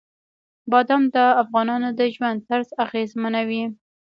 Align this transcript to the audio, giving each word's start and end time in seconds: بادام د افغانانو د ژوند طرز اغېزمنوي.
بادام 0.71 1.03
د 1.15 1.17
افغانانو 1.43 1.89
د 1.99 2.01
ژوند 2.15 2.37
طرز 2.49 2.67
اغېزمنوي. 2.85 3.63